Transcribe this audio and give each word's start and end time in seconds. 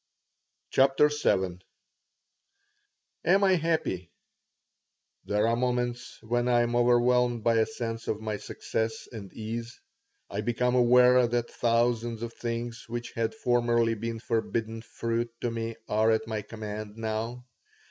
CHAPTER 0.71 1.09
VII 1.09 1.59
AM 3.23 3.43
I 3.43 3.51
happy? 3.53 4.09
There 5.25 5.47
are 5.47 5.55
moments 5.55 6.17
when 6.23 6.47
I 6.47 6.61
am 6.61 6.75
overwhelmed 6.75 7.43
by 7.43 7.57
a 7.57 7.67
sense 7.67 8.07
of 8.07 8.19
my 8.19 8.37
success 8.37 9.07
and 9.11 9.31
ease. 9.31 9.79
I 10.27 10.41
become 10.41 10.73
aware 10.73 11.27
that 11.27 11.51
thousands 11.51 12.23
of 12.23 12.33
things 12.33 12.89
which 12.89 13.11
had 13.13 13.35
formerly 13.35 13.93
been 13.93 14.17
forbidden 14.19 14.81
fruit 14.81 15.29
to 15.41 15.51
me 15.51 15.75
are 15.87 16.09
at 16.09 16.25
my 16.25 16.41
command 16.41 16.97
now. 16.97 17.45